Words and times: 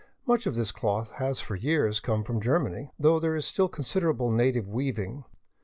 Much 0.25 0.47
of 0.47 0.55
this 0.55 0.71
cloth 0.71 1.11
has 1.19 1.39
for 1.41 1.55
years 1.55 1.99
come 1.99 2.23
from 2.23 2.41
Ger 2.41 2.57
many, 2.57 2.89
though 2.97 3.19
there 3.19 3.35
is 3.35 3.45
still 3.45 3.69
considerable 3.69 4.31
native 4.31 4.67
weaving. 4.67 5.25